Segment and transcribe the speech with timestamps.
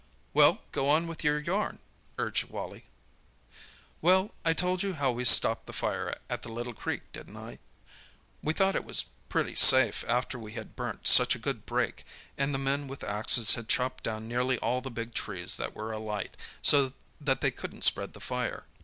[0.33, 1.77] "Well, go on with your yarn,"
[2.17, 2.85] urged Wally.
[4.01, 7.59] "Well—I told you how we stopped the fire at the little creek, didn't I?
[8.41, 12.03] We thought it was pretty safe after we had burnt such a good break,
[12.35, 15.91] and the men with axes had chopped down nearly all the big trees that were
[15.91, 18.65] alight, so that they couldn't spread the fire.